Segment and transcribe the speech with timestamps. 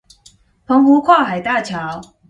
[0.65, 2.01] 澎湖跨海大橋